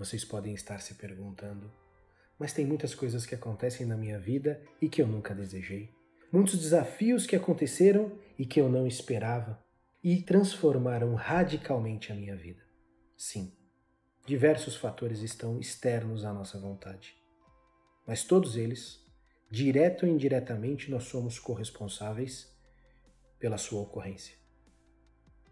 Vocês 0.00 0.24
podem 0.24 0.54
estar 0.54 0.80
se 0.80 0.94
perguntando, 0.94 1.70
mas 2.38 2.54
tem 2.54 2.64
muitas 2.64 2.94
coisas 2.94 3.26
que 3.26 3.34
acontecem 3.34 3.84
na 3.84 3.98
minha 3.98 4.18
vida 4.18 4.58
e 4.80 4.88
que 4.88 5.02
eu 5.02 5.06
nunca 5.06 5.34
desejei. 5.34 5.94
Muitos 6.32 6.58
desafios 6.58 7.26
que 7.26 7.36
aconteceram 7.36 8.18
e 8.38 8.46
que 8.46 8.58
eu 8.58 8.66
não 8.70 8.86
esperava 8.86 9.62
e 10.02 10.22
transformaram 10.22 11.14
radicalmente 11.14 12.10
a 12.10 12.14
minha 12.14 12.34
vida. 12.34 12.62
Sim, 13.14 13.52
diversos 14.24 14.74
fatores 14.74 15.20
estão 15.20 15.60
externos 15.60 16.24
à 16.24 16.32
nossa 16.32 16.58
vontade. 16.58 17.14
Mas 18.06 18.24
todos 18.24 18.56
eles, 18.56 19.06
direto 19.50 20.06
ou 20.06 20.08
indiretamente, 20.10 20.90
nós 20.90 21.04
somos 21.04 21.38
corresponsáveis 21.38 22.50
pela 23.38 23.58
sua 23.58 23.82
ocorrência. 23.82 24.34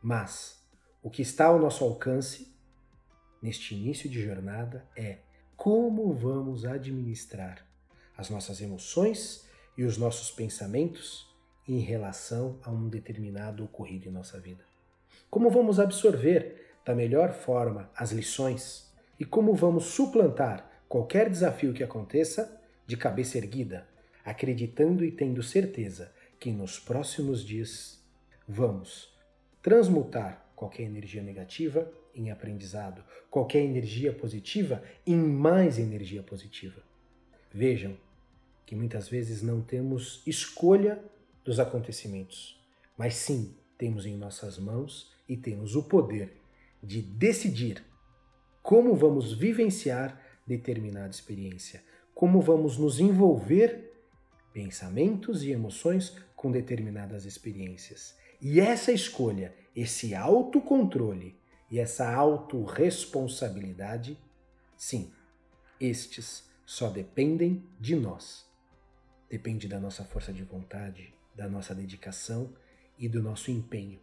Mas 0.00 0.64
o 1.02 1.10
que 1.10 1.22
está 1.22 1.46
ao 1.46 1.58
nosso 1.58 1.82
alcance 1.82 2.55
neste 3.42 3.74
início 3.74 4.08
de 4.08 4.22
jornada 4.22 4.86
é 4.96 5.18
como 5.56 6.12
vamos 6.12 6.64
administrar 6.64 7.64
as 8.16 8.30
nossas 8.30 8.60
emoções 8.60 9.46
e 9.76 9.84
os 9.84 9.96
nossos 9.96 10.30
pensamentos 10.30 11.28
em 11.68 11.80
relação 11.80 12.58
a 12.62 12.70
um 12.70 12.88
determinado 12.88 13.64
ocorrido 13.64 14.08
em 14.08 14.12
nossa 14.12 14.38
vida. 14.38 14.64
Como 15.28 15.50
vamos 15.50 15.80
absorver 15.80 16.74
da 16.84 16.94
melhor 16.94 17.32
forma 17.32 17.90
as 17.94 18.12
lições 18.12 18.92
e 19.18 19.24
como 19.24 19.54
vamos 19.54 19.86
suplantar 19.86 20.70
qualquer 20.88 21.28
desafio 21.28 21.72
que 21.72 21.82
aconteça 21.82 22.60
de 22.86 22.96
cabeça 22.96 23.38
erguida, 23.38 23.86
acreditando 24.24 25.04
e 25.04 25.10
tendo 25.10 25.42
certeza 25.42 26.12
que 26.38 26.52
nos 26.52 26.78
próximos 26.78 27.44
dias 27.44 28.00
vamos 28.46 29.12
transmutar 29.60 30.46
qualquer 30.54 30.84
energia 30.84 31.22
negativa 31.22 31.90
em 32.16 32.30
aprendizado, 32.30 33.04
qualquer 33.30 33.62
energia 33.62 34.12
positiva 34.12 34.82
em 35.06 35.16
mais 35.16 35.78
energia 35.78 36.22
positiva. 36.22 36.82
Vejam 37.52 37.96
que 38.64 38.74
muitas 38.74 39.08
vezes 39.08 39.42
não 39.42 39.60
temos 39.60 40.22
escolha 40.26 41.02
dos 41.44 41.60
acontecimentos, 41.60 42.60
mas 42.96 43.14
sim 43.14 43.54
temos 43.78 44.06
em 44.06 44.16
nossas 44.16 44.58
mãos 44.58 45.12
e 45.28 45.36
temos 45.36 45.76
o 45.76 45.82
poder 45.84 46.32
de 46.82 47.00
decidir 47.00 47.84
como 48.62 48.94
vamos 48.94 49.32
vivenciar 49.32 50.20
determinada 50.46 51.10
experiência, 51.10 51.84
como 52.14 52.40
vamos 52.40 52.78
nos 52.78 52.98
envolver 52.98 53.92
pensamentos 54.52 55.42
e 55.42 55.50
emoções 55.50 56.16
com 56.34 56.50
determinadas 56.50 57.24
experiências. 57.24 58.16
E 58.40 58.60
essa 58.60 58.90
escolha, 58.92 59.54
esse 59.74 60.14
autocontrole 60.14 61.38
e 61.76 61.78
essa 61.78 62.10
autorresponsabilidade, 62.10 64.18
sim, 64.78 65.12
estes 65.78 66.48
só 66.64 66.88
dependem 66.88 67.62
de 67.78 67.94
nós. 67.94 68.46
Depende 69.28 69.68
da 69.68 69.78
nossa 69.78 70.02
força 70.02 70.32
de 70.32 70.42
vontade, 70.42 71.12
da 71.34 71.46
nossa 71.46 71.74
dedicação 71.74 72.50
e 72.98 73.10
do 73.10 73.22
nosso 73.22 73.50
empenho 73.50 74.00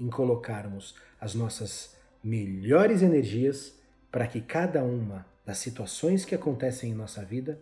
em 0.00 0.08
colocarmos 0.08 0.94
as 1.20 1.34
nossas 1.34 1.94
melhores 2.24 3.02
energias 3.02 3.78
para 4.10 4.26
que 4.26 4.40
cada 4.40 4.82
uma 4.82 5.26
das 5.44 5.58
situações 5.58 6.24
que 6.24 6.34
acontecem 6.34 6.92
em 6.92 6.94
nossa 6.94 7.22
vida 7.22 7.60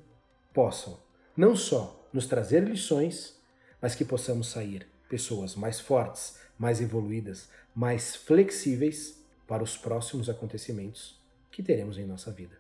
possam 0.53 1.03
não 1.37 1.57
só 1.57 2.09
nos 2.13 2.29
trazer 2.29 2.63
lições, 2.63 3.37
mas 3.83 3.97
que 3.97 4.05
possamos 4.05 4.47
sair 4.47 4.87
pessoas 5.09 5.57
mais 5.57 5.81
fortes, 5.81 6.39
mais 6.57 6.81
evoluídas, 6.81 7.49
mais 7.75 8.15
flexíveis 8.15 9.24
para 9.47 9.63
os 9.63 9.77
próximos 9.77 10.29
acontecimentos 10.29 11.21
que 11.51 11.63
teremos 11.63 11.99
em 11.99 12.07
nossa 12.07 12.31
vida. 12.31 12.57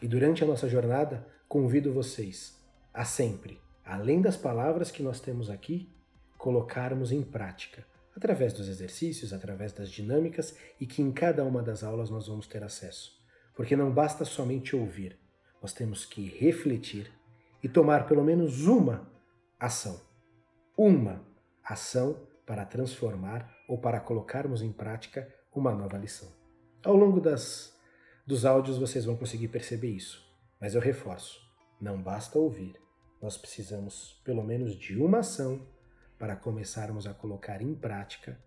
E 0.00 0.06
durante 0.06 0.44
a 0.44 0.46
nossa 0.46 0.68
jornada, 0.68 1.26
convido 1.48 1.92
vocês 1.92 2.56
a 2.94 3.04
sempre, 3.04 3.60
além 3.84 4.20
das 4.20 4.36
palavras 4.36 4.90
que 4.90 5.02
nós 5.02 5.20
temos 5.20 5.50
aqui, 5.50 5.90
colocarmos 6.36 7.10
em 7.10 7.22
prática, 7.22 7.84
através 8.14 8.52
dos 8.52 8.68
exercícios, 8.68 9.32
através 9.32 9.72
das 9.72 9.90
dinâmicas 9.90 10.56
e 10.80 10.86
que 10.86 11.02
em 11.02 11.10
cada 11.10 11.44
uma 11.44 11.62
das 11.62 11.82
aulas 11.82 12.10
nós 12.10 12.26
vamos 12.26 12.46
ter 12.46 12.62
acesso. 12.62 13.16
Porque 13.54 13.76
não 13.76 13.92
basta 13.92 14.24
somente 14.24 14.76
ouvir, 14.76 15.18
nós 15.60 15.72
temos 15.72 16.04
que 16.04 16.28
refletir 16.28 17.10
e 17.62 17.68
tomar 17.68 18.06
pelo 18.06 18.22
menos 18.22 18.66
uma 18.66 19.10
ação. 19.58 20.00
Uma 20.76 21.24
ação 21.64 22.20
para 22.46 22.64
transformar 22.64 23.52
ou 23.68 23.78
para 23.78 24.00
colocarmos 24.00 24.62
em 24.62 24.72
prática 24.72 25.28
uma 25.58 25.74
nova 25.74 25.98
lição. 25.98 26.28
Ao 26.84 26.96
longo 26.96 27.20
das, 27.20 27.76
dos 28.26 28.44
áudios 28.44 28.78
vocês 28.78 29.04
vão 29.04 29.16
conseguir 29.16 29.48
perceber 29.48 29.90
isso, 29.90 30.24
mas 30.60 30.74
eu 30.74 30.80
reforço: 30.80 31.40
não 31.80 32.00
basta 32.00 32.38
ouvir, 32.38 32.80
nós 33.20 33.36
precisamos 33.36 34.20
pelo 34.24 34.42
menos 34.42 34.74
de 34.76 34.96
uma 34.96 35.18
ação 35.18 35.66
para 36.18 36.36
começarmos 36.36 37.06
a 37.06 37.14
colocar 37.14 37.60
em 37.60 37.74
prática 37.74 38.38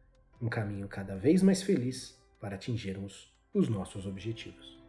um 0.41 0.49
caminho 0.49 0.88
cada 0.88 1.16
vez 1.16 1.44
mais 1.44 1.61
feliz 1.61 2.19
para 2.39 2.55
atingirmos 2.55 3.31
os 3.53 3.69
nossos 3.69 4.05
objetivos. 4.05 4.80